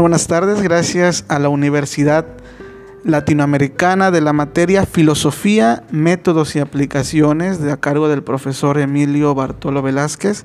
buenas 0.00 0.26
tardes, 0.26 0.62
gracias 0.62 1.24
a 1.28 1.38
la 1.38 1.48
Universidad 1.48 2.26
Latinoamericana 3.04 4.10
de 4.10 4.20
la 4.20 4.32
materia 4.32 4.86
Filosofía, 4.86 5.82
Métodos 5.90 6.54
y 6.54 6.60
Aplicaciones, 6.60 7.60
de 7.60 7.72
a 7.72 7.78
cargo 7.78 8.08
del 8.08 8.22
profesor 8.22 8.78
Emilio 8.78 9.34
Bartolo 9.34 9.82
Velázquez. 9.82 10.44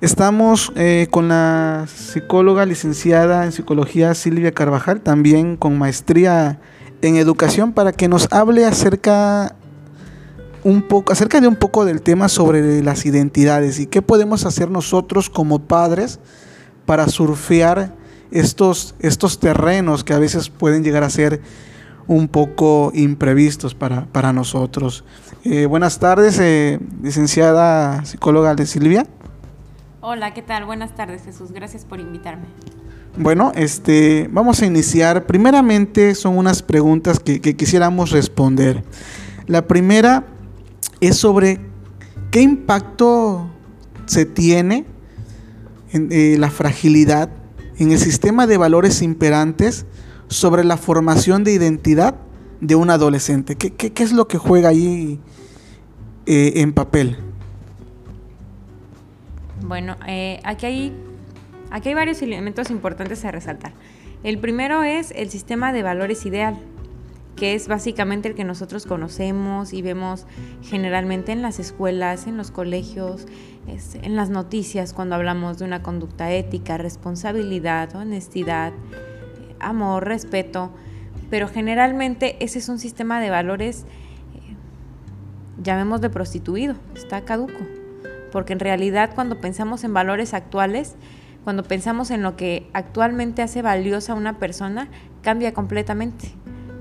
Estamos 0.00 0.72
eh, 0.76 1.08
con 1.10 1.28
la 1.28 1.86
psicóloga 1.92 2.64
licenciada 2.66 3.44
en 3.44 3.52
psicología 3.52 4.14
Silvia 4.14 4.52
Carvajal, 4.52 5.00
también 5.00 5.56
con 5.56 5.78
maestría 5.78 6.60
en 7.02 7.16
educación, 7.16 7.72
para 7.72 7.92
que 7.92 8.08
nos 8.08 8.32
hable 8.32 8.64
acerca 8.64 9.56
un 10.64 10.82
poco 10.82 11.12
acerca 11.12 11.40
de 11.40 11.48
un 11.48 11.56
poco 11.56 11.84
del 11.84 12.02
tema 12.02 12.28
sobre 12.28 12.82
las 12.82 13.06
identidades 13.06 13.78
y 13.78 13.86
qué 13.86 14.02
podemos 14.02 14.44
hacer 14.44 14.70
nosotros 14.70 15.30
como 15.30 15.60
padres 15.60 16.18
para 16.84 17.08
surfear 17.08 18.05
estos, 18.36 18.94
estos 19.00 19.40
terrenos 19.40 20.04
que 20.04 20.12
a 20.12 20.18
veces 20.18 20.50
pueden 20.50 20.84
llegar 20.84 21.02
a 21.02 21.10
ser 21.10 21.40
un 22.06 22.28
poco 22.28 22.92
imprevistos 22.94 23.74
para, 23.74 24.32
nosotros. 24.32 25.04
Eh, 25.44 25.66
buenas 25.66 25.98
tardes, 25.98 26.38
eh, 26.38 26.78
licenciada 27.02 28.04
psicóloga 28.04 28.54
de 28.54 28.66
Silvia. 28.66 29.06
Hola, 30.02 30.34
¿qué 30.34 30.42
tal? 30.42 30.66
Buenas 30.66 30.94
tardes, 30.94 31.22
Jesús. 31.24 31.50
Gracias 31.50 31.84
por 31.84 31.98
invitarme. 31.98 32.44
Bueno, 33.16 33.52
este, 33.56 34.28
vamos 34.30 34.60
a 34.60 34.66
iniciar. 34.66 35.24
Primeramente 35.24 36.14
son 36.14 36.36
unas 36.36 36.62
preguntas 36.62 37.18
que, 37.18 37.40
quisiéramos 37.40 38.10
responder. 38.10 38.84
La 39.46 39.66
primera 39.66 40.26
es 41.00 41.16
sobre 41.16 41.60
qué 42.30 42.42
impacto 42.42 43.48
se 44.04 44.26
tiene 44.26 44.84
en 45.92 46.08
eh, 46.12 46.36
la 46.38 46.50
fragilidad 46.50 47.30
en 47.78 47.92
el 47.92 47.98
sistema 47.98 48.46
de 48.46 48.56
valores 48.56 49.02
imperantes 49.02 49.86
sobre 50.28 50.64
la 50.64 50.76
formación 50.76 51.44
de 51.44 51.52
identidad 51.52 52.16
de 52.60 52.74
un 52.74 52.90
adolescente. 52.90 53.56
¿Qué, 53.56 53.92
es 54.02 54.12
lo 54.12 54.28
que 54.28 54.38
juega 54.38 54.70
ahí 54.70 55.20
eh, 56.26 56.52
en 56.56 56.72
papel? 56.72 57.16
Bueno, 59.66 59.96
eh, 60.06 60.40
aquí, 60.44 60.66
hay, 60.66 60.92
aquí 61.70 61.90
hay 61.90 61.94
varios 61.94 62.22
elementos 62.22 62.70
importantes 62.70 63.24
a 63.24 63.30
resaltar. 63.30 63.72
El 64.22 64.38
primero 64.38 64.82
es 64.82 65.12
el 65.14 65.30
sistema 65.30 65.72
de 65.72 65.82
valores 65.82 66.24
ideal, 66.26 66.58
que 67.36 67.54
es 67.54 67.68
básicamente 67.68 68.28
el 68.28 68.34
que 68.34 68.44
nosotros 68.44 68.86
conocemos 68.86 69.74
y 69.74 69.82
vemos 69.82 70.26
generalmente 70.62 71.32
en 71.32 71.42
las 71.42 71.58
escuelas, 71.58 72.26
en 72.26 72.38
los 72.38 72.50
colegios, 72.50 73.26
en 74.02 74.16
las 74.16 74.30
noticias 74.30 74.92
cuando 74.92 75.16
hablamos 75.16 75.58
de 75.58 75.66
una 75.66 75.82
conducta 75.82 76.32
ética, 76.32 76.78
responsabilidad, 76.78 77.94
honestidad, 77.94 78.72
amor, 79.60 80.06
respeto, 80.06 80.72
pero 81.28 81.48
generalmente 81.48 82.42
ese 82.42 82.58
es 82.58 82.68
un 82.68 82.78
sistema 82.78 83.20
de 83.20 83.30
valores, 83.30 83.84
eh, 85.62 85.98
de 86.00 86.10
prostituido, 86.10 86.76
está 86.94 87.24
caduco, 87.24 87.66
porque 88.32 88.54
en 88.54 88.60
realidad 88.60 89.10
cuando 89.14 89.40
pensamos 89.40 89.84
en 89.84 89.92
valores 89.92 90.32
actuales, 90.32 90.96
cuando 91.44 91.64
pensamos 91.64 92.10
en 92.10 92.22
lo 92.22 92.36
que 92.36 92.68
actualmente 92.72 93.42
hace 93.42 93.62
valiosa 93.62 94.12
a 94.12 94.16
una 94.16 94.38
persona, 94.38 94.88
cambia 95.22 95.52
completamente. 95.52 96.32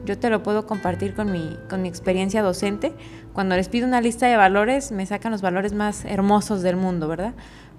Yo 0.05 0.17
te 0.17 0.29
lo 0.29 0.43
puedo 0.43 0.65
compartir 0.65 1.13
con 1.13 1.31
mi, 1.31 1.57
con 1.69 1.81
mi 1.81 1.87
experiencia 1.87 2.41
docente. 2.41 2.93
Cuando 3.33 3.55
les 3.55 3.69
pido 3.69 3.87
una 3.87 4.01
lista 4.01 4.27
de 4.27 4.37
valores, 4.37 4.91
me 4.91 5.05
sacan 5.05 5.31
los 5.31 5.41
valores 5.41 5.73
más 5.73 6.05
hermosos 6.05 6.61
del 6.61 6.77
mundo, 6.77 7.07
¿verdad? 7.07 7.33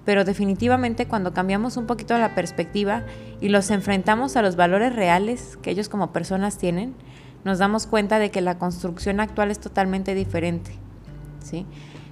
pero 0.07 0.23
definitivamente 0.23 1.05
cuando 1.05 1.33
cambiamos 1.33 1.75
un 1.75 1.85
poquito 1.85 2.17
la 2.17 2.33
perspectiva 2.33 3.03
y 3.41 3.49
los 3.49 3.69
enfrentamos 3.71 4.37
a 4.37 4.41
los 4.41 4.55
valores 4.55 4.95
reales 4.95 5.59
que 5.61 5.69
ellos 5.69 5.89
como 5.89 6.13
personas 6.13 6.57
tienen, 6.57 6.95
nos 7.43 7.59
damos 7.59 7.87
cuenta 7.87 8.17
de 8.17 8.31
que 8.31 8.39
la 8.39 8.57
construcción 8.57 9.19
actual 9.19 9.51
es 9.51 9.59
totalmente 9.59 10.15
diferente. 10.15 10.71
¿sí? 11.43 11.65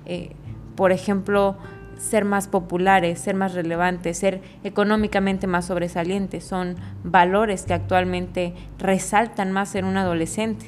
Eh, 0.06 0.36
por 0.76 0.92
ejemplo, 0.92 1.56
ser 1.98 2.26
más 2.26 2.48
populares, 2.48 3.20
ser 3.20 3.36
más 3.36 3.54
relevantes, 3.54 4.18
ser 4.18 4.42
económicamente 4.64 5.48
más 5.48 5.66
sobresalientes, 5.66 6.44
son 6.44 6.76
valores 7.04 7.64
que 7.64 7.74
actualmente 7.74 8.54
resaltan 8.78 9.52
más 9.52 9.76
en 9.76 9.86
un 9.86 9.98
adolescente. 9.98 10.68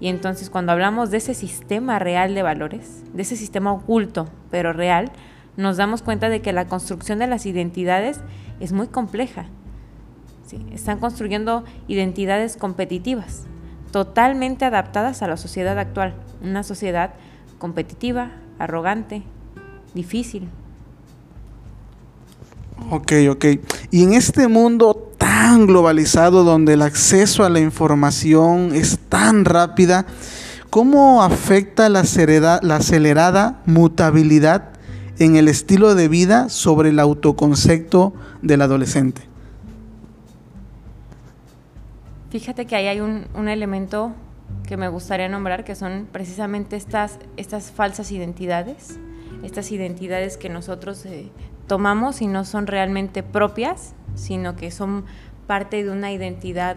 Y 0.00 0.08
entonces 0.08 0.50
cuando 0.50 0.72
hablamos 0.72 1.10
de 1.10 1.18
ese 1.18 1.34
sistema 1.34 1.98
real 1.98 2.34
de 2.34 2.42
valores, 2.42 3.04
de 3.12 3.22
ese 3.22 3.36
sistema 3.36 3.72
oculto 3.72 4.28
pero 4.50 4.72
real, 4.72 5.10
nos 5.56 5.78
damos 5.78 6.02
cuenta 6.02 6.28
de 6.28 6.42
que 6.42 6.52
la 6.52 6.66
construcción 6.66 7.18
de 7.18 7.26
las 7.26 7.46
identidades 7.46 8.20
es 8.60 8.72
muy 8.72 8.88
compleja. 8.88 9.46
Están 10.72 11.00
construyendo 11.00 11.64
identidades 11.88 12.56
competitivas, 12.56 13.46
totalmente 13.90 14.64
adaptadas 14.64 15.22
a 15.22 15.28
la 15.28 15.36
sociedad 15.36 15.78
actual, 15.78 16.14
una 16.42 16.62
sociedad 16.62 17.14
competitiva, 17.58 18.30
arrogante, 18.58 19.22
difícil. 19.94 20.48
Ok, 22.90 23.12
ok. 23.30 23.44
Y 23.90 24.04
en 24.04 24.12
este 24.12 24.48
mundo 24.48 25.06
tan 25.18 25.66
globalizado 25.66 26.44
donde 26.44 26.74
el 26.74 26.82
acceso 26.82 27.44
a 27.44 27.50
la 27.50 27.60
información 27.60 28.74
es 28.74 28.98
tan 29.08 29.44
rápida, 29.44 30.06
¿cómo 30.70 31.22
afecta 31.22 31.88
la, 31.88 32.00
acelerada 32.00 33.62
mutabilidad 33.66 34.70
en 35.18 35.36
el 35.36 35.48
estilo 35.48 35.94
de 35.94 36.08
vida 36.08 36.48
sobre 36.48 36.90
el 36.90 37.00
autoconcepto 37.00 38.12
del 38.42 38.62
adolescente? 38.62 39.22
Fíjate 42.30 42.66
que 42.66 42.76
ahí 42.76 42.86
hay 42.86 43.00
un, 43.00 43.48
elemento 43.48 44.12
que 44.68 44.76
me 44.76 44.88
gustaría 44.88 45.28
nombrar, 45.28 45.64
que 45.64 45.74
son 45.74 46.06
precisamente 46.12 46.76
estas, 46.76 47.18
estas 47.36 47.70
falsas 47.70 48.12
identidades, 48.12 48.98
estas 49.42 49.72
identidades 49.72 50.36
que 50.36 50.48
nosotros 50.48 51.04
eh, 51.06 51.30
tomamos 51.66 52.22
y 52.22 52.26
no 52.26 52.44
son 52.44 52.66
realmente 52.66 53.22
propias, 53.22 53.94
sino 54.14 54.56
que 54.56 54.70
son 54.70 55.04
parte 55.46 55.82
de 55.82 55.90
una 55.90 56.12
identidad 56.12 56.76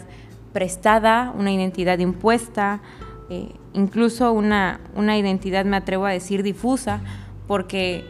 prestada, 0.53 1.33
una 1.38 1.51
identidad 1.51 2.00
impuesta, 2.00 2.81
eh, 3.29 3.53
incluso 3.73 4.31
una, 4.33 4.79
una 4.95 5.17
identidad, 5.17 5.66
me 5.66 5.77
atrevo 5.77 6.05
a 6.05 6.11
decir, 6.11 6.44
difusa, 6.44 7.01
porque 7.47 8.05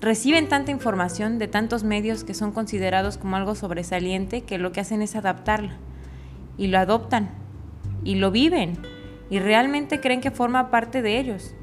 reciben 0.00 0.48
tanta 0.48 0.70
información 0.70 1.38
de 1.38 1.48
tantos 1.48 1.84
medios 1.84 2.24
que 2.24 2.34
son 2.34 2.52
considerados 2.52 3.16
como 3.16 3.36
algo 3.36 3.54
sobresaliente 3.54 4.42
que 4.42 4.58
lo 4.58 4.72
que 4.72 4.80
hacen 4.80 5.02
es 5.02 5.16
adaptarla 5.16 5.76
y 6.58 6.66
lo 6.66 6.78
adoptan 6.78 7.30
y 8.04 8.16
lo 8.16 8.30
viven 8.30 8.78
y 9.30 9.38
realmente 9.38 10.00
creen 10.00 10.20
que 10.20 10.30
forma 10.30 10.70
parte 10.70 11.02
de 11.02 11.18
ellos, 11.18 11.54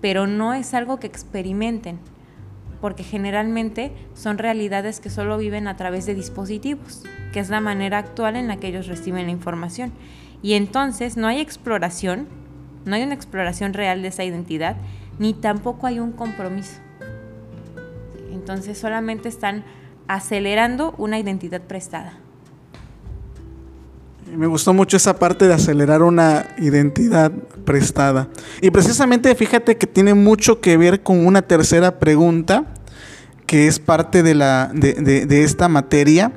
pero 0.00 0.26
no 0.26 0.54
es 0.54 0.74
algo 0.74 0.98
que 0.98 1.06
experimenten, 1.06 1.98
porque 2.80 3.04
generalmente 3.04 3.92
son 4.14 4.38
realidades 4.38 5.00
que 5.00 5.10
solo 5.10 5.38
viven 5.38 5.68
a 5.68 5.76
través 5.76 6.06
de 6.06 6.14
dispositivos, 6.14 7.02
que 7.32 7.40
es 7.40 7.48
la 7.48 7.60
manera 7.60 7.98
actual 7.98 8.36
en 8.36 8.48
la 8.48 8.56
que 8.56 8.68
ellos 8.68 8.86
reciben 8.86 9.26
la 9.26 9.32
información. 9.32 9.92
Y 10.42 10.54
entonces 10.54 11.16
no 11.16 11.26
hay 11.26 11.40
exploración, 11.40 12.28
no 12.84 12.94
hay 12.94 13.02
una 13.02 13.14
exploración 13.14 13.72
real 13.72 14.02
de 14.02 14.08
esa 14.08 14.24
identidad, 14.24 14.76
ni 15.18 15.34
tampoco 15.34 15.86
hay 15.86 15.98
un 15.98 16.12
compromiso. 16.12 16.80
Entonces 18.32 18.78
solamente 18.78 19.28
están 19.28 19.64
acelerando 20.08 20.94
una 20.98 21.18
identidad 21.18 21.62
prestada. 21.62 22.25
Me 24.34 24.46
gustó 24.46 24.74
mucho 24.74 24.96
esa 24.96 25.18
parte 25.18 25.46
de 25.46 25.54
acelerar 25.54 26.02
una 26.02 26.54
identidad 26.58 27.30
prestada. 27.64 28.28
Y 28.60 28.70
precisamente 28.70 29.34
fíjate 29.34 29.76
que 29.76 29.86
tiene 29.86 30.14
mucho 30.14 30.60
que 30.60 30.76
ver 30.76 31.02
con 31.02 31.24
una 31.24 31.42
tercera 31.42 31.98
pregunta, 31.98 32.64
que 33.46 33.68
es 33.68 33.78
parte 33.78 34.22
de, 34.22 34.34
la, 34.34 34.70
de, 34.74 35.44
esta 35.44 35.68
materia, 35.68 36.32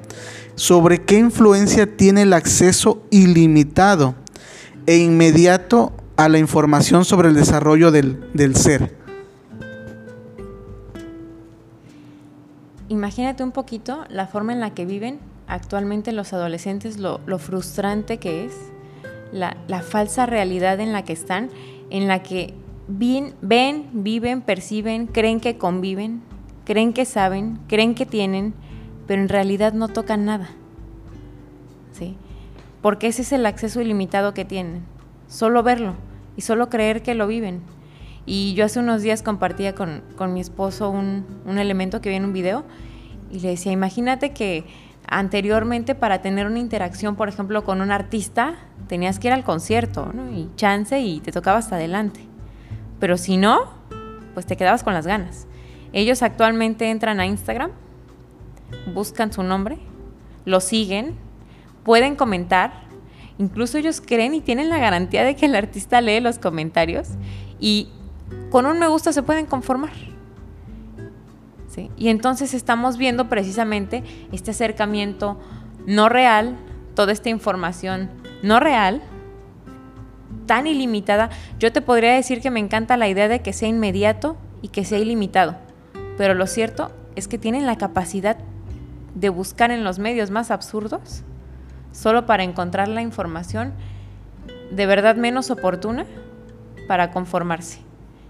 sobre 0.55 1.01
qué 1.01 1.17
influencia 1.17 1.97
tiene 1.97 2.21
el 2.21 2.33
acceso 2.33 3.01
ilimitado 3.09 4.15
e 4.85 4.97
inmediato 4.97 5.93
a 6.15 6.29
la 6.29 6.37
información 6.37 7.05
sobre 7.05 7.29
el 7.29 7.35
desarrollo 7.35 7.91
del, 7.91 8.23
del 8.33 8.55
ser. 8.55 8.99
imagínate 12.89 13.43
un 13.43 13.51
poquito 13.51 14.03
la 14.09 14.27
forma 14.27 14.51
en 14.51 14.59
la 14.59 14.73
que 14.73 14.85
viven 14.85 15.19
actualmente 15.49 16.11
los 16.11 16.31
adolescentes, 16.31 16.97
lo, 16.99 17.19
frustrante 17.39 18.17
que 18.17 18.45
es, 18.45 18.53
la, 19.31 19.81
falsa 19.81 20.25
realidad 20.25 20.79
en 20.79 20.93
la 20.93 21.03
que 21.03 21.13
están, 21.13 21.49
en 21.89 22.07
la 22.07 22.23
que 22.23 22.53
ven, 22.87 23.33
viven, 23.91 24.41
perciben, 24.41 25.07
creen 25.07 25.39
que 25.39 25.57
conviven, 25.57 26.21
creen 26.65 26.93
que 26.93 27.05
saben, 27.05 27.59
creen 27.67 27.95
que 27.95 28.05
tienen, 28.05 28.53
pero 29.07 29.21
en 29.21 29.29
realidad 29.29 29.73
no 29.73 29.87
tocan 29.87 30.25
nada. 30.25 30.49
¿Sí? 31.91 32.15
Porque 32.81 33.07
ese 33.07 33.23
es 33.23 33.31
el 33.31 33.45
acceso 33.45 33.81
ilimitado 33.81 34.33
que 34.33 34.45
tienen. 34.45 34.83
Solo 35.27 35.63
verlo 35.63 35.95
y 36.37 36.41
solo 36.41 36.69
creer 36.69 37.01
que 37.01 37.15
lo 37.15 37.27
viven. 37.27 37.61
Y 38.25 38.53
yo 38.53 38.65
hace 38.65 38.79
unos 38.79 39.01
días 39.01 39.23
compartía 39.23 39.73
con, 39.73 40.03
mi 40.31 40.39
esposo 40.39 40.91
un, 40.91 41.25
elemento 41.57 42.01
que 42.01 42.09
vi 42.09 42.15
en 42.15 42.25
un 42.25 42.33
video 42.33 42.63
y 43.31 43.39
le 43.39 43.49
decía, 43.49 43.71
imagínate 43.71 44.31
que 44.31 44.65
anteriormente 45.09 45.95
para 45.95 46.21
tener 46.21 46.45
una 46.45 46.59
interacción, 46.59 47.15
por 47.15 47.29
ejemplo, 47.29 47.63
con 47.63 47.81
un 47.81 47.91
artista, 47.91 48.55
tenías 48.87 49.19
que 49.19 49.27
ir 49.27 49.33
al 49.33 49.43
concierto. 49.43 50.11
Y 50.33 50.49
chance 50.55 50.99
y 50.99 51.19
te 51.19 51.31
tocaba 51.31 51.57
hasta 51.57 51.75
adelante. 51.75 52.21
Pero 52.99 53.17
si 53.17 53.37
no, 53.37 53.73
pues 54.33 54.45
te 54.45 54.55
quedabas 54.55 54.83
con 54.83 54.93
las 54.93 55.07
ganas. 55.07 55.47
Ellos 55.93 56.21
actualmente 56.21 56.91
entran 56.91 57.19
a 57.19 57.25
Instagram, 57.25 57.71
buscan 58.93 59.33
su 59.33 59.41
nombre, 59.41 59.79
lo 60.45 60.59
siguen, 60.59 61.15
pueden 61.83 62.15
comentar, 62.15 62.71
incluso 63.39 63.79
ellos 63.79 64.01
creen 64.05 64.35
y 64.35 64.41
tienen 64.41 64.69
la 64.69 64.77
garantía 64.77 65.23
de 65.23 65.35
que 65.35 65.47
el 65.47 65.55
artista 65.55 66.01
lee 66.01 66.19
los 66.19 66.37
comentarios 66.37 67.09
y 67.59 67.89
con 68.51 68.67
un 68.67 68.77
me 68.77 68.87
gusta 68.87 69.13
se 69.13 69.23
pueden 69.23 69.47
conformar. 69.47 70.08
Y 71.97 72.09
entonces 72.09 72.53
estamos 72.53 72.97
viendo 72.97 73.29
precisamente 73.29 74.03
este 74.31 74.51
acercamiento 74.51 75.39
no 75.85 76.09
real, 76.09 76.57
toda 76.95 77.11
esta 77.11 77.29
información 77.29 78.09
no 78.41 78.59
real, 78.59 79.01
tan 80.45 80.67
ilimitada. 80.67 81.29
Yo 81.59 81.71
te 81.71 81.81
podría 81.81 82.13
decir 82.13 82.41
que 82.41 82.51
me 82.51 82.59
encanta 82.59 82.97
la 82.97 83.07
idea 83.07 83.27
de 83.27 83.41
que 83.41 83.53
sea 83.53 83.69
inmediato 83.69 84.37
y 84.61 84.69
que 84.69 84.83
sea 84.83 84.99
ilimitado, 84.99 85.55
pero 86.17 86.33
lo 86.33 86.47
cierto 86.47 86.91
es 87.15 87.27
que 87.27 87.37
tienen 87.37 87.65
la 87.65 87.77
capacidad 87.77 88.37
de 89.15 89.29
buscar 89.29 89.71
en 89.71 89.83
los 89.83 89.99
medios 89.99 90.31
más 90.31 90.51
absurdos 90.51 91.23
solo 91.91 92.25
para 92.25 92.43
encontrar 92.43 92.87
la 92.87 93.01
información 93.01 93.73
de 94.71 94.85
verdad 94.85 95.15
menos 95.15 95.49
oportuna 95.49 96.05
para 96.87 97.11
conformarse. 97.11 97.79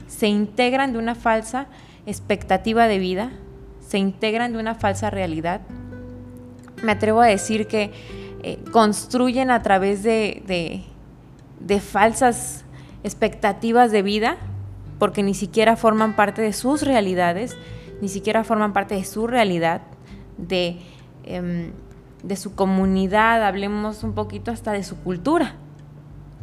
Se 0.08 0.28
integran 0.28 0.94
de 0.94 1.00
una 1.00 1.16
falsa 1.16 1.68
expectativa 2.10 2.88
de 2.88 3.00
vida, 3.00 3.32
se 3.80 3.98
integran 3.98 4.54
de 4.54 4.60
una 4.60 4.76
falsa 4.76 5.10
realidad. 5.10 5.62
Me 6.84 6.92
atrevo 6.92 7.22
a 7.22 7.28
decir 7.28 7.68
que 7.68 7.92
eh, 8.44 8.60
construyen 8.72 9.52
a 9.52 9.62
través 9.62 10.04
de, 10.04 10.84
de 11.60 11.80
falsas 11.80 12.66
expectativas 13.04 13.92
de 13.92 14.02
vida, 14.02 14.38
porque 14.98 15.24
ni 15.24 15.34
siquiera 15.34 15.76
forman 15.76 16.16
parte 16.16 16.42
de 16.42 16.54
sus 16.54 16.82
realidades, 16.84 17.58
ni 18.02 18.10
siquiera 18.10 18.44
forman 18.44 18.74
parte 18.74 18.96
de 18.96 19.06
su 19.06 19.28
realidad, 19.28 19.82
de, 20.38 20.78
em, 21.24 21.72
de 22.24 22.36
su 22.36 22.56
comunidad, 22.56 23.44
hablemos 23.44 24.04
un 24.04 24.14
poquito 24.14 24.52
hasta 24.52 24.72
de 24.72 24.84
su 24.84 24.98
cultura. 24.98 25.56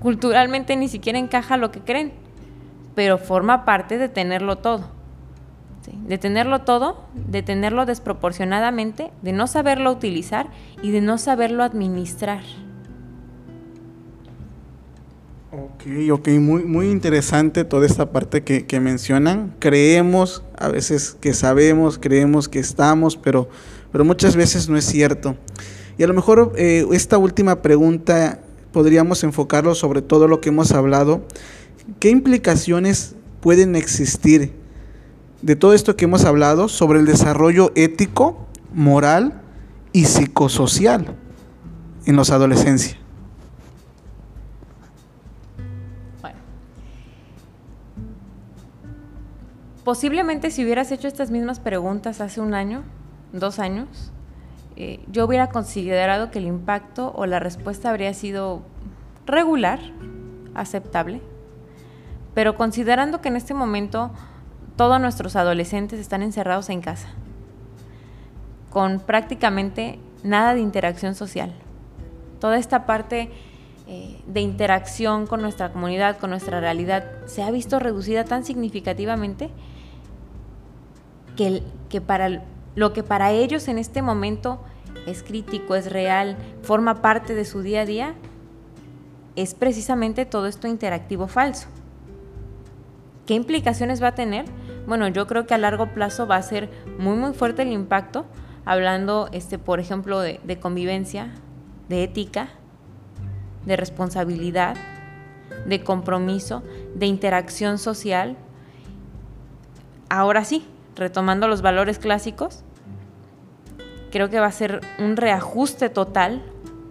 Culturalmente 0.00 0.76
ni 0.76 0.88
siquiera 0.88 1.18
encaja 1.18 1.56
lo 1.56 1.70
que 1.70 1.80
creen, 1.80 2.12
pero 2.94 3.18
forma 3.18 3.64
parte 3.64 3.98
de 3.98 4.08
tenerlo 4.08 4.56
todo 4.56 4.95
de 5.92 6.18
tenerlo 6.18 6.62
todo, 6.62 7.04
de 7.14 7.42
tenerlo 7.42 7.86
desproporcionadamente, 7.86 9.10
de 9.22 9.32
no 9.32 9.46
saberlo 9.46 9.90
utilizar 9.92 10.50
y 10.82 10.90
de 10.90 11.00
no 11.00 11.18
saberlo 11.18 11.62
administrar. 11.62 12.42
Ok, 15.52 16.10
ok, 16.12 16.28
muy, 16.40 16.64
muy 16.64 16.90
interesante 16.90 17.64
toda 17.64 17.86
esta 17.86 18.10
parte 18.10 18.42
que, 18.42 18.66
que, 18.66 18.80
mencionan. 18.80 19.54
Creemos, 19.58 20.42
a 20.58 20.68
veces 20.68 21.16
que 21.20 21.32
sabemos, 21.32 21.98
creemos 21.98 22.48
que 22.48 22.58
estamos, 22.58 23.16
pero, 23.16 23.48
pero 23.92 24.04
muchas 24.04 24.36
veces 24.36 24.68
no 24.68 24.76
es 24.76 24.84
cierto. 24.84 25.36
Y 25.98 26.02
a 26.02 26.06
lo 26.06 26.14
mejor 26.14 26.52
eh, 26.56 26.84
esta 26.92 27.16
última 27.16 27.62
pregunta 27.62 28.40
podríamos 28.72 29.24
enfocarlo 29.24 29.74
sobre 29.74 30.02
todo 30.02 30.28
lo 30.28 30.40
que 30.40 30.50
hemos 30.50 30.72
hablado. 30.72 31.26
¿Qué 32.00 32.10
implicaciones 32.10 33.14
pueden 33.40 33.76
existir 33.76 34.52
de 35.46 35.54
todo 35.54 35.74
esto 35.74 35.94
que 35.94 36.06
hemos 36.06 36.24
hablado 36.24 36.66
sobre 36.66 36.98
el 36.98 37.06
desarrollo 37.06 37.70
ético, 37.76 38.48
moral 38.74 39.42
y 39.92 40.06
psicosocial 40.06 41.14
en 42.04 42.16
los 42.16 42.32
adolescencia. 42.32 42.98
Bueno. 46.20 46.36
Posiblemente 49.84 50.50
si 50.50 50.64
hubieras 50.64 50.90
hecho 50.90 51.06
estas 51.06 51.30
mismas 51.30 51.60
preguntas 51.60 52.20
hace 52.20 52.40
un 52.40 52.52
año, 52.52 52.82
dos 53.32 53.60
años, 53.60 54.10
eh, 54.74 54.98
yo 55.12 55.26
hubiera 55.26 55.50
considerado 55.50 56.32
que 56.32 56.40
el 56.40 56.46
impacto 56.46 57.12
o 57.14 57.24
la 57.24 57.38
respuesta 57.38 57.90
habría 57.90 58.12
sido 58.14 58.62
regular, 59.26 59.78
aceptable, 60.54 61.22
pero 62.34 62.56
considerando 62.56 63.20
que 63.20 63.28
en 63.28 63.36
este 63.36 63.54
momento 63.54 64.10
todos 64.76 65.00
nuestros 65.00 65.36
adolescentes 65.36 65.98
están 65.98 66.22
encerrados 66.22 66.68
en 66.68 66.80
casa, 66.80 67.08
con 68.70 69.00
prácticamente 69.00 69.98
nada 70.22 70.54
de 70.54 70.60
interacción 70.60 71.14
social. 71.14 71.52
Toda 72.40 72.58
esta 72.58 72.84
parte 72.84 73.30
eh, 73.88 74.20
de 74.26 74.40
interacción 74.40 75.26
con 75.26 75.40
nuestra 75.40 75.72
comunidad, 75.72 76.18
con 76.18 76.30
nuestra 76.30 76.60
realidad, 76.60 77.04
se 77.26 77.42
ha 77.42 77.50
visto 77.50 77.78
reducida 77.78 78.24
tan 78.24 78.44
significativamente 78.44 79.50
que, 81.36 81.62
lo 82.74 82.92
que 82.92 83.02
para 83.02 83.30
ellos 83.32 83.68
en 83.68 83.78
este 83.78 84.02
momento 84.02 84.60
es 85.06 85.22
crítico, 85.22 85.74
es 85.74 85.90
real, 85.90 86.36
forma 86.62 87.00
parte 87.00 87.34
de 87.34 87.44
su 87.44 87.62
día 87.62 87.82
a 87.82 87.86
día, 87.86 88.14
es 89.36 89.54
precisamente 89.54 90.26
todo 90.26 90.46
esto 90.46 90.66
interactivo 90.66 91.28
falso. 91.28 91.68
¿Qué 93.26 93.34
implicaciones 93.34 94.00
va 94.02 94.08
a 94.08 94.14
tener? 94.14 94.44
Bueno, 94.86 95.08
yo 95.08 95.26
creo 95.26 95.46
que 95.46 95.54
a 95.54 95.58
largo 95.58 95.88
plazo 95.92 96.28
va 96.28 96.36
a 96.36 96.42
ser 96.42 96.70
muy 96.98 97.16
muy 97.16 97.32
fuerte 97.32 97.62
el 97.62 97.72
impacto, 97.72 98.24
hablando, 98.64 99.28
este, 99.32 99.58
por 99.58 99.80
ejemplo, 99.80 100.20
de, 100.20 100.58
convivencia, 100.60 101.32
de 101.88 102.04
ética, 102.04 102.50
de 103.64 103.76
responsabilidad, 103.76 104.76
de 105.66 105.82
compromiso, 105.82 106.62
de 106.94 107.06
interacción 107.06 107.78
social. 107.78 108.36
Ahora 110.08 110.44
sí, 110.44 110.64
retomando 110.94 111.48
los 111.48 111.62
valores 111.62 111.98
clásicos, 111.98 112.62
creo 114.12 114.30
que 114.30 114.38
va 114.38 114.46
a 114.46 114.52
ser 114.52 114.82
un 115.00 115.16
reajuste 115.16 115.88
total, 115.88 116.44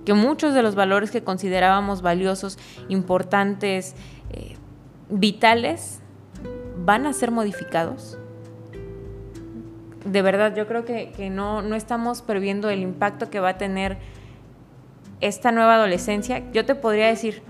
que 0.06 0.14
muchos 0.14 0.54
de 0.54 0.62
los 0.62 0.76
valores 0.76 1.12
que 1.12 1.24
considerábamos 1.24 2.02
valiosos, 2.02 2.60
importantes, 2.90 3.96
eh, 4.32 4.56
vitales, 5.10 6.02
van 6.86 7.08
a 7.08 7.14
ser 7.14 7.32
modificados. 7.32 8.18
De 10.06 10.22
verdad, 10.22 10.56
yo 10.56 10.68
creo 10.68 10.86
que, 10.86 11.30
no, 11.32 11.64
no 11.64 11.76
estamos 11.76 12.22
previendo 12.22 12.70
el 12.70 12.80
impacto 12.82 13.32
que 13.32 13.40
va 13.40 13.50
a 13.50 13.58
tener 13.58 13.98
esta 15.20 15.52
nueva 15.52 15.76
adolescencia. 15.76 16.44
Yo 16.52 16.64
te 16.64 16.76
podría 16.76 17.08
decir, 17.08 17.42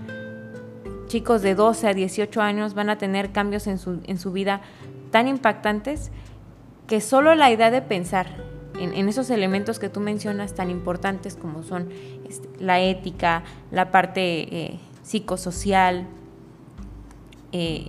chicos 1.06 1.42
de 1.42 1.54
12 1.54 1.88
a 1.88 1.92
18 1.92 2.40
años 2.40 2.72
van 2.72 2.88
a 2.88 2.96
tener 2.96 3.30
cambios 3.30 3.66
en 3.66 3.78
su, 3.78 4.00
en 4.06 4.18
su 4.18 4.32
vida 4.32 4.62
tan 5.10 5.28
impactantes 5.28 6.10
que 6.86 7.02
solo 7.02 7.34
la 7.34 7.50
idea 7.50 7.70
de 7.70 7.82
pensar 7.82 8.26
en, 8.78 9.08
esos 9.08 9.30
elementos 9.30 9.78
que 9.78 9.88
tú 9.88 10.00
mencionas 10.00 10.54
tan 10.54 10.70
importantes 10.70 11.36
como 11.36 11.62
son 11.62 11.88
este, 12.28 12.48
la 12.58 12.80
ética, 12.80 13.42
la 13.70 13.90
parte 13.90 14.20
eh, 14.22 14.78
psicosocial, 15.02 16.06
eh, 17.52 17.88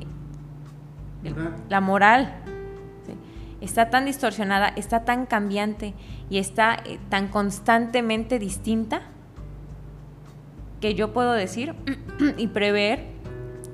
la 1.70 1.82
moral. 1.82 2.36
Está 3.60 3.90
tan 3.90 4.06
distorsionada, 4.06 4.68
está 4.76 5.04
tan 5.04 5.26
cambiante 5.26 5.96
y 6.30 6.38
está 6.38 6.78
eh, 6.86 7.00
tan 7.10 7.28
constantemente 7.28 8.38
distinta 8.38 9.02
que 10.80 10.94
yo 10.94 11.12
puedo 11.12 11.34
decir 11.34 11.74
y 12.38 12.48
prever 12.48 13.06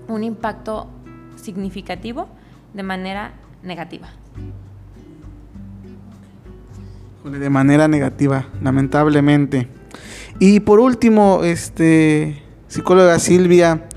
un 0.07 0.23
impacto 0.23 0.87
significativo 1.35 2.29
de 2.73 2.83
manera 2.83 3.33
negativa. 3.61 4.07
De 7.23 7.49
manera 7.49 7.87
negativa, 7.87 8.47
lamentablemente. 8.61 9.67
Y 10.39 10.59
por 10.61 10.79
último, 10.79 11.43
este 11.43 12.41
psicóloga 12.67 13.19
Silvia, 13.19 13.87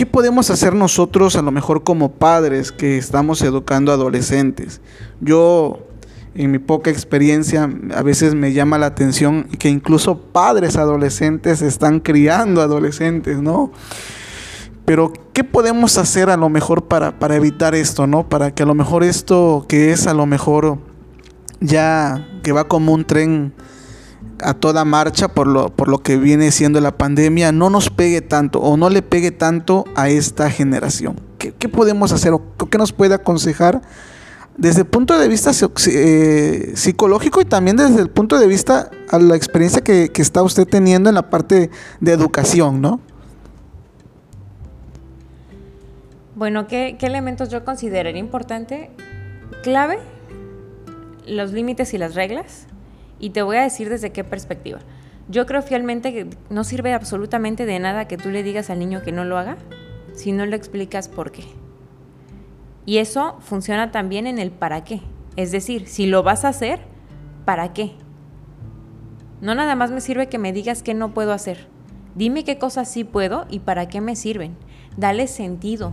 ¿Qué 0.00 0.06
podemos 0.06 0.48
hacer 0.48 0.74
nosotros 0.74 1.36
a 1.36 1.42
lo 1.42 1.50
mejor 1.50 1.84
como 1.84 2.12
padres 2.12 2.72
que 2.72 2.96
estamos 2.96 3.42
educando 3.42 3.92
adolescentes? 3.92 4.80
Yo, 5.20 5.80
en 6.34 6.52
mi 6.52 6.58
poca 6.58 6.88
experiencia, 6.88 7.70
a 7.94 8.02
veces 8.02 8.34
me 8.34 8.54
llama 8.54 8.78
la 8.78 8.86
atención 8.86 9.44
que 9.58 9.68
incluso 9.68 10.18
padres 10.18 10.76
adolescentes 10.76 11.60
están 11.60 12.00
criando 12.00 12.62
adolescentes, 12.62 13.42
¿no? 13.42 13.72
Pero, 14.86 15.12
¿qué 15.34 15.44
podemos 15.44 15.98
hacer 15.98 16.30
a 16.30 16.38
lo 16.38 16.48
mejor 16.48 16.86
para, 16.86 17.18
para 17.18 17.36
evitar 17.36 17.74
esto, 17.74 18.06
¿no? 18.06 18.26
Para 18.26 18.54
que 18.54 18.62
a 18.62 18.66
lo 18.66 18.74
mejor 18.74 19.04
esto 19.04 19.66
que 19.68 19.92
es 19.92 20.06
a 20.06 20.14
lo 20.14 20.24
mejor 20.24 20.78
ya 21.60 22.26
que 22.42 22.52
va 22.52 22.64
como 22.68 22.94
un 22.94 23.04
tren 23.04 23.52
a 24.42 24.54
toda 24.54 24.84
marcha 24.84 25.28
por 25.28 25.46
lo, 25.46 25.68
por 25.68 25.88
lo 25.88 25.98
que 25.98 26.16
viene 26.16 26.50
siendo 26.50 26.80
la 26.80 26.96
pandemia 26.96 27.52
no 27.52 27.70
nos 27.70 27.90
pegue 27.90 28.20
tanto 28.20 28.60
o 28.60 28.76
no 28.76 28.90
le 28.90 29.02
pegue 29.02 29.30
tanto 29.30 29.84
a 29.94 30.08
esta 30.08 30.50
generación. 30.50 31.20
¿Qué, 31.38 31.68
podemos 31.68 32.12
hacer 32.12 32.32
o 32.34 32.42
qué 32.68 32.76
nos 32.76 32.92
puede 32.92 33.14
aconsejar 33.14 33.80
desde 34.58 34.82
el 34.82 34.86
punto 34.86 35.18
de 35.18 35.26
vista 35.26 35.52
eh, 35.86 36.72
psicológico 36.74 37.40
y 37.40 37.46
también 37.46 37.78
desde 37.78 38.02
el 38.02 38.10
punto 38.10 38.38
de 38.38 38.46
vista 38.46 38.90
a 39.10 39.18
la 39.18 39.36
experiencia 39.36 39.82
que, 39.82 40.10
está 40.14 40.42
usted 40.42 40.68
teniendo 40.68 41.08
en 41.08 41.14
la 41.14 41.30
parte 41.30 41.70
de 42.00 42.12
educación, 42.12 42.82
¿no? 42.82 43.00
Bueno, 46.34 46.66
¿qué, 46.66 46.96
¿qué, 46.98 47.06
elementos 47.06 47.48
yo 47.48 47.64
consideraría 47.64 48.20
importante? 48.20 48.90
Clave, 49.62 49.98
los 51.26 51.52
límites 51.52 51.94
y 51.94 51.98
las 51.98 52.14
reglas. 52.14 52.66
Y 53.20 53.30
te 53.30 53.42
voy 53.42 53.58
a 53.58 53.62
decir 53.62 53.88
desde 53.88 54.10
qué 54.10 54.24
perspectiva. 54.24 54.80
Yo 55.28 55.46
creo 55.46 55.62
fielmente 55.62 56.12
que 56.12 56.26
no 56.48 56.64
sirve 56.64 56.92
absolutamente 56.92 57.66
de 57.66 57.78
nada 57.78 58.08
que 58.08 58.16
tú 58.16 58.30
le 58.30 58.42
digas 58.42 58.70
al 58.70 58.80
niño 58.80 59.02
que 59.02 59.12
no 59.12 59.24
lo 59.24 59.38
haga 59.38 59.56
si 60.14 60.32
no 60.32 60.44
le 60.44 60.56
explicas 60.56 61.08
por 61.08 61.30
qué. 61.30 61.44
Y 62.84 62.98
eso 62.98 63.36
funciona 63.40 63.92
también 63.92 64.26
en 64.26 64.38
el 64.38 64.50
para 64.50 64.82
qué. 64.82 65.00
Es 65.36 65.52
decir, 65.52 65.86
si 65.86 66.06
lo 66.06 66.22
vas 66.22 66.44
a 66.44 66.48
hacer, 66.48 66.80
¿para 67.44 67.72
qué? 67.72 67.92
No 69.40 69.54
nada 69.54 69.76
más 69.76 69.90
me 69.90 70.00
sirve 70.00 70.28
que 70.28 70.38
me 70.38 70.52
digas 70.52 70.82
qué 70.82 70.94
no 70.94 71.14
puedo 71.14 71.32
hacer. 71.32 71.68
Dime 72.14 72.42
qué 72.42 72.58
cosas 72.58 72.90
sí 72.90 73.04
puedo 73.04 73.46
y 73.48 73.60
para 73.60 73.88
qué 73.88 74.00
me 74.00 74.16
sirven. 74.16 74.56
Dale 74.96 75.28
sentido. 75.28 75.92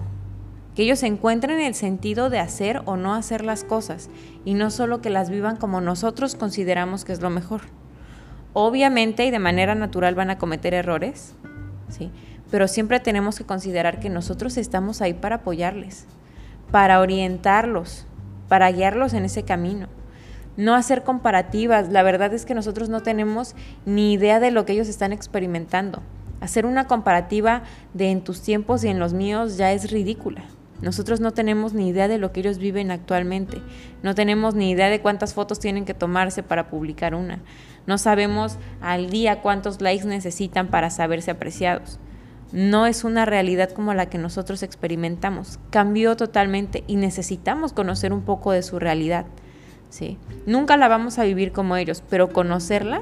Que 0.78 0.84
ellos 0.84 1.02
encuentren 1.02 1.60
el 1.60 1.74
sentido 1.74 2.30
de 2.30 2.38
hacer 2.38 2.84
o 2.86 2.98
no 2.98 3.16
hacer 3.16 3.44
las 3.44 3.64
cosas 3.64 4.12
y 4.46 4.54
no 4.54 4.70
solo 4.70 5.02
que 5.02 5.10
las 5.10 5.32
vivan 5.32 5.56
como 5.56 5.82
nosotros 5.82 6.36
consideramos 6.36 7.04
que 7.04 7.14
es 7.14 7.20
lo 7.20 7.32
mejor. 7.32 7.62
Obviamente 8.54 9.26
y 9.26 9.32
de 9.32 9.40
manera 9.40 9.74
natural 9.74 10.14
van 10.14 10.30
a 10.30 10.38
cometer 10.38 10.76
errores, 10.76 11.34
¿sí? 11.90 12.12
pero 12.52 12.68
siempre 12.68 13.00
tenemos 13.00 13.40
que 13.40 13.44
considerar 13.44 14.00
que 14.00 14.12
nosotros 14.12 14.56
estamos 14.56 15.02
ahí 15.02 15.16
para 15.16 15.38
apoyarles, 15.38 16.06
para 16.70 17.00
orientarlos, 17.00 18.06
para 18.48 18.72
guiarlos 18.72 19.16
en 19.16 19.26
ese 19.26 19.42
camino. 19.42 19.88
No 20.58 20.76
hacer 20.76 21.02
comparativas, 21.02 21.90
la 21.90 22.04
verdad 22.04 22.36
es 22.36 22.46
que 22.46 22.54
nosotros 22.54 22.88
no 22.88 23.02
tenemos 23.02 23.56
ni 23.88 24.14
idea 24.14 24.40
de 24.40 24.52
lo 24.52 24.64
que 24.66 24.74
ellos 24.74 24.90
están 24.90 25.12
experimentando. 25.12 26.04
Hacer 26.40 26.68
una 26.68 26.86
comparativa 26.86 27.64
de 27.96 28.12
en 28.12 28.24
tus 28.24 28.44
tiempos 28.44 28.84
y 28.84 28.90
en 28.90 29.00
los 29.00 29.14
míos 29.14 29.58
ya 29.58 29.72
es 29.72 29.90
ridícula. 29.90 30.44
Nosotros 30.82 31.20
no 31.20 31.32
tenemos 31.32 31.74
ni 31.74 31.90
idea 31.90 32.08
de 32.08 32.18
lo 32.18 32.32
que 32.32 32.42
ellos 32.42 32.60
viven 32.60 32.92
actualmente. 32.92 33.62
No 34.04 34.14
tenemos 34.14 34.54
ni 34.54 34.70
idea 34.70 34.90
de 34.90 35.02
cuántas 35.02 35.34
fotos 35.34 35.60
tienen 35.60 35.86
que 35.86 35.94
tomarse 35.94 36.44
para 36.44 36.70
publicar 36.70 37.16
una. 37.16 37.40
No 37.88 37.98
sabemos 37.98 38.58
al 38.82 39.10
día 39.10 39.42
cuántos 39.42 39.82
likes 39.82 40.06
necesitan 40.06 40.68
para 40.68 40.90
saberse 40.90 41.32
apreciados. 41.32 42.00
No 42.52 42.86
es 42.86 43.04
una 43.04 43.26
realidad 43.26 43.72
como 43.72 43.94
la 43.94 44.06
que 44.08 44.18
nosotros 44.18 44.64
experimentamos. 44.64 45.60
Cambió 45.70 46.16
totalmente 46.16 46.84
y 46.88 46.96
necesitamos 46.96 47.74
conocer 47.74 48.14
un 48.14 48.22
poco 48.22 48.52
de 48.52 48.64
su 48.64 48.80
realidad. 48.80 49.26
¿sí? 49.90 50.18
Nunca 50.46 50.78
la 50.78 50.88
vamos 50.88 51.18
a 51.20 51.24
vivir 51.24 51.52
como 51.52 51.76
ellos, 51.76 52.04
pero 52.10 52.30
conocerla, 52.30 53.02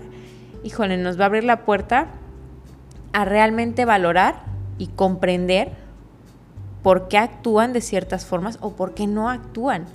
híjole, 0.63 0.97
nos 0.97 1.19
va 1.19 1.23
a 1.23 1.27
abrir 1.27 1.43
la 1.43 1.65
puerta 1.65 2.07
a 3.13 3.25
realmente 3.25 3.85
valorar 3.85 4.43
y 4.77 4.87
comprender 4.87 5.84
por 6.85 7.07
qué 7.07 7.17
actúan 7.17 7.73
de 7.73 7.81
ciertas 7.81 8.27
formas 8.27 8.59
o 8.61 8.75
por 8.75 8.93
qué 8.93 9.07
no 9.07 9.27
actúan. 9.27 9.85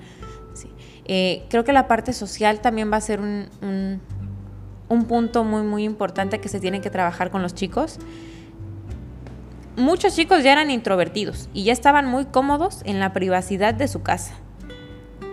Eh, 1.05 1.45
creo 1.49 1.63
que 1.63 1.73
la 1.73 1.87
parte 1.87 2.13
social 2.13 2.59
también 2.59 2.91
va 2.93 2.97
a 2.97 3.01
ser 3.01 3.21
un, 3.21 3.49
un, 4.89 5.05
punto 5.05 5.45
muy, 5.45 5.63
muy 5.63 5.85
importante 5.85 6.41
que 6.41 6.49
se 6.49 6.59
tiene 6.59 6.81
que 6.81 6.91
trabajar 6.91 7.31
con 7.31 7.43
los 7.43 7.55
chicos. 7.55 8.01
Muchos 9.77 10.17
chicos 10.17 10.43
ya 10.43 10.51
eran 10.51 10.69
introvertidos 10.73 11.49
y 11.55 11.63
ya 11.63 11.73
estaban 11.73 12.07
muy 12.07 12.25
cómodos 12.25 12.83
en 12.85 12.99
la 12.99 13.13
privacidad 13.13 13.73
de 13.73 13.87
su 13.87 14.03
casa. 14.03 14.35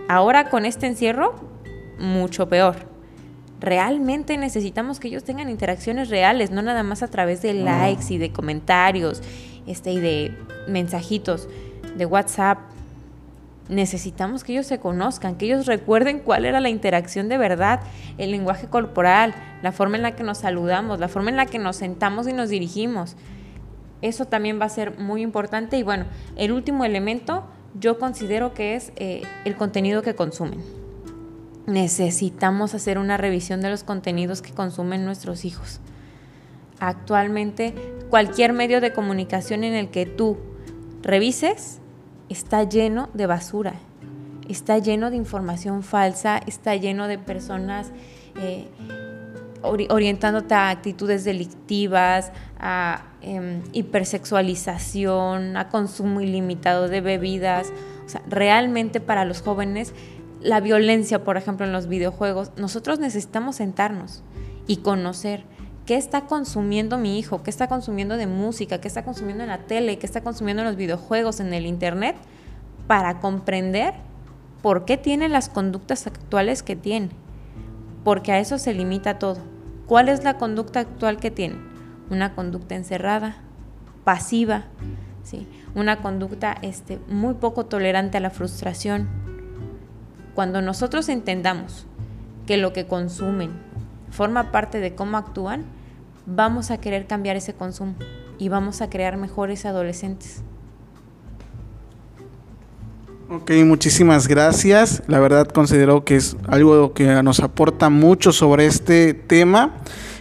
Ahora 0.08 0.52
con 0.52 0.64
este 0.64 0.86
encierro, 0.86 1.34
mucho 1.98 2.48
peor. 2.50 2.76
Realmente 3.60 4.38
necesitamos 4.38 5.00
que 5.00 5.08
ellos 5.08 5.24
tengan 5.24 5.50
interacciones 5.50 6.10
reales, 6.10 6.52
no 6.52 6.62
nada 6.62 6.84
más 6.84 7.02
a 7.02 7.08
través 7.08 7.42
de 7.42 7.56
likes 7.56 8.14
y 8.14 8.20
de 8.20 8.32
comentarios 8.32 9.24
este, 9.68 9.92
y 9.92 10.00
de 10.00 10.38
mensajitos 10.68 11.48
de 11.96 12.06
WhatsApp. 12.06 12.60
Necesitamos 13.70 14.44
que 14.44 14.54
ellos 14.54 14.66
se 14.66 14.80
conozcan, 14.80 15.36
que 15.36 15.46
ellos 15.46 15.66
recuerden 15.66 16.20
cuál 16.20 16.46
era 16.46 16.62
la 16.62 16.70
interacción 16.70 17.28
de 17.28 17.38
verdad, 17.38 17.82
el 18.18 18.32
lenguaje 18.32 18.68
corporal, 18.68 19.36
la 19.62 19.74
forma 19.74 19.98
en 19.98 20.04
la 20.04 20.16
que 20.16 20.24
nos 20.24 20.40
saludamos, 20.40 21.00
la 21.00 21.10
forma 21.10 21.30
en 21.30 21.36
la 21.36 21.46
que 21.46 21.60
nos 21.60 21.76
sentamos 21.76 22.28
y 22.28 22.34
nos 22.34 22.50
dirigimos. 22.50 23.18
Eso 24.02 24.26
también 24.26 24.60
va 24.60 24.66
a 24.66 24.70
ser 24.70 24.98
muy 24.98 25.22
importante. 25.22 25.78
Y 25.78 25.84
bueno, 25.84 26.06
el 26.38 26.54
último 26.54 26.86
elemento 26.86 27.44
yo 27.80 28.00
considero 28.00 28.54
que 28.54 28.76
es 28.76 28.94
eh, 28.96 29.24
el 29.44 29.56
contenido 29.56 30.02
que 30.02 30.16
consumen. 30.16 30.62
Necesitamos 31.66 32.74
hacer 32.74 32.98
una 32.98 33.18
revisión 33.18 33.60
de 33.60 33.70
los 33.70 33.84
contenidos 33.84 34.42
que 34.42 34.54
consumen 34.54 35.04
nuestros 35.04 35.44
hijos. 35.44 35.82
Actualmente 36.80 37.74
cualquier 38.10 38.54
medio 38.54 38.82
de 38.82 38.94
comunicación 38.94 39.64
en 39.64 39.74
el 39.74 39.90
que 39.90 40.06
tú 40.06 40.38
revises 41.02 41.80
está 42.30 42.64
lleno 42.64 43.10
de 43.14 43.26
basura, 43.26 43.76
está 44.48 44.78
lleno 44.78 45.10
de 45.10 45.18
información 45.18 45.84
falsa, 45.84 46.40
está 46.46 46.76
lleno 46.76 47.08
de 47.08 47.18
personas 47.18 47.92
eh, 48.42 48.68
orientándote 49.64 50.54
a 50.54 50.70
actitudes 50.70 51.24
delictivas, 51.24 52.32
a 52.60 53.06
em, 53.22 53.62
hipersexualización, 53.74 55.58
a 55.58 55.70
consumo 55.70 56.22
ilimitado 56.22 56.88
de 56.88 57.02
bebidas. 57.02 57.72
O 58.06 58.10
sea, 58.10 58.22
realmente 58.28 59.00
para 59.00 59.26
los 59.26 59.42
jóvenes 59.42 59.94
la 60.42 60.60
violencia, 60.60 61.24
por 61.24 61.38
ejemplo, 61.38 61.66
en 61.66 61.74
los 61.74 61.88
videojuegos, 61.88 62.52
nosotros 62.58 63.00
necesitamos 63.00 63.56
sentarnos 63.58 64.24
y 64.68 64.78
conocer 64.78 65.44
qué 65.88 65.96
está 65.96 66.26
consumiendo 66.26 66.98
mi 66.98 67.18
hijo, 67.18 67.44
qué 67.44 67.50
está 67.50 67.68
consumiendo 67.68 68.18
de 68.18 68.28
música, 68.28 68.82
qué 68.82 68.90
está 68.90 69.06
consumiendo 69.06 69.44
en 69.44 69.50
la 69.50 69.60
tele, 69.60 69.98
qué 69.98 70.06
está 70.06 70.20
consumiendo 70.20 70.62
en 70.62 70.68
los 70.68 70.76
videojuegos, 70.76 71.40
en 71.40 71.54
el 71.54 71.66
internet, 71.66 72.18
para 72.88 73.22
comprender 73.22 73.94
por 74.62 74.84
qué 74.84 74.98
tiene 74.98 75.30
las 75.30 75.48
conductas 75.48 76.06
actuales 76.06 76.62
que 76.62 76.76
tiene. 76.76 77.10
Porque 78.04 78.34
a 78.34 78.40
eso 78.40 78.58
se 78.58 78.74
limita 78.74 79.18
todo. 79.18 79.38
¿Cuál 79.88 80.10
es 80.10 80.26
la 80.26 80.38
conducta 80.38 80.82
actual 80.82 81.18
que 81.18 81.32
tiene? 81.32 81.56
Una 82.10 82.36
conducta 82.36 82.76
encerrada, 82.76 83.38
pasiva, 84.04 84.66
¿sí? 85.24 85.48
una 85.74 86.02
conducta 86.02 86.58
este, 86.64 87.00
muy 87.08 87.36
poco 87.36 87.66
tolerante 87.66 88.18
a 88.18 88.22
la 88.22 88.30
frustración. 88.30 89.08
Cuando 90.36 90.62
nosotros 90.62 91.08
entendamos 91.08 91.86
que 92.46 92.58
lo 92.58 92.74
que 92.74 92.88
consumen 92.88 93.52
forma 94.10 94.52
parte 94.52 94.82
de 94.82 94.94
cómo 94.94 95.16
actúan, 95.16 95.77
vamos 96.28 96.72
a 96.72 96.78
querer 96.78 97.08
cambiar 97.08 97.38
ese 97.38 97.54
consumo 97.54 97.96
y 98.38 98.50
vamos 98.50 98.82
a 98.82 98.90
crear 98.90 99.18
mejores 99.18 99.66
adolescentes. 99.66 100.44
Ok, 103.30 103.52
muchísimas 103.66 104.28
gracias. 104.28 105.04
La 105.08 105.20
verdad 105.20 105.48
considero 105.48 106.06
que 106.06 106.16
es 106.16 106.38
algo 106.48 106.94
que 106.94 107.06
nos 107.24 107.40
aporta 107.40 107.90
mucho 107.90 108.32
sobre 108.32 108.68
este 108.68 109.14
tema, 109.14 109.74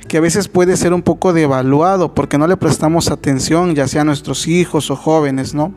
que 0.09 0.17
a 0.17 0.21
veces 0.21 0.49
puede 0.49 0.77
ser 0.77 0.93
un 0.93 1.03
poco 1.03 1.33
devaluado 1.33 2.15
porque 2.15 2.39
no 2.39 2.47
le 2.47 2.57
prestamos 2.57 3.11
atención, 3.11 3.75
ya 3.75 3.87
sea 3.87 4.01
a 4.01 4.05
nuestros 4.05 4.49
hijos 4.49 4.91
o 4.91 4.97
jóvenes, 4.97 5.55
¿no? 5.55 5.73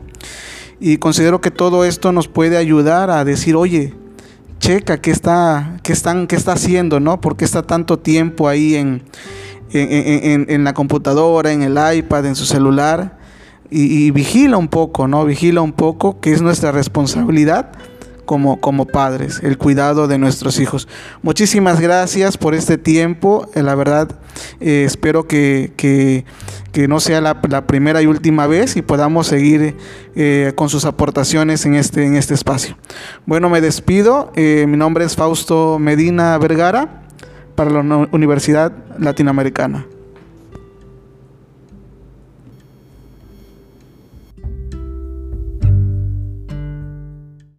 Y 0.80 0.96
considero 0.96 1.40
que 1.40 1.50
todo 1.50 1.84
esto 1.84 2.10
nos 2.10 2.26
puede 2.26 2.56
ayudar 2.56 3.10
a 3.10 3.24
decir, 3.24 3.54
oye, 3.54 3.94
checa 4.58 5.00
qué 5.00 5.10
está, 5.10 5.78
qué 5.82 5.92
están, 5.92 6.26
qué 6.26 6.34
está 6.36 6.52
haciendo, 6.52 6.98
¿no? 6.98 7.20
¿Por 7.20 7.36
qué 7.36 7.44
está 7.44 7.62
tanto 7.62 7.98
tiempo 7.98 8.48
ahí 8.48 8.74
en, 8.74 9.02
en, 9.72 10.64
la 10.64 10.74
computadora, 10.74 11.52
en 11.52 11.62
el 11.62 11.78
iPad, 11.96 12.26
en 12.26 12.34
su 12.34 12.44
celular, 12.44 13.18
y, 13.70 14.10
vigila 14.10 14.56
un 14.56 14.68
poco, 14.68 15.06
¿no? 15.06 15.24
Vigila 15.24 15.60
un 15.60 15.72
poco, 15.72 16.20
que 16.20 16.32
es 16.32 16.42
nuestra 16.42 16.72
responsabilidad 16.72 17.72
como, 18.30 18.60
como 18.60 18.86
padres, 18.86 19.40
el 19.42 19.58
cuidado 19.58 20.06
de 20.06 20.18
nuestros 20.18 20.60
hijos. 20.60 20.86
Muchísimas 21.22 21.80
gracias 21.80 22.36
por 22.36 22.54
este 22.54 22.78
tiempo, 22.78 23.48
eh, 23.54 23.62
la 23.64 23.74
verdad 23.74 24.20
eh, 24.60 24.84
espero 24.86 25.26
que, 25.26 25.72
que, 25.76 26.24
no 26.86 27.00
sea 27.00 27.20
la, 27.20 27.40
primera 27.66 28.00
y 28.02 28.06
última 28.06 28.46
vez 28.46 28.76
y 28.76 28.82
podamos 28.82 29.26
seguir 29.26 29.76
eh, 30.14 30.52
con 30.54 30.68
sus 30.68 30.84
aportaciones 30.84 31.66
en 31.66 31.74
este, 31.74 32.06
en 32.06 32.14
este 32.14 32.34
espacio. 32.34 32.76
Bueno, 33.26 33.50
me 33.50 33.60
despido, 33.60 34.32
mi 34.36 34.76
nombre 34.76 35.04
es 35.04 35.16
Fausto 35.16 35.78
Medina 35.80 36.38
Vergara 36.38 37.02
para 37.60 37.82
la 37.82 38.08
Universidad 38.12 38.72
Latinoamericana. 38.98 39.84